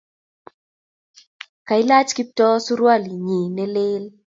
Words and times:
Kailach 1.67 2.11
Kiptoo 2.17 2.55
surualinyi 2.65 3.39
nelel 3.55 4.03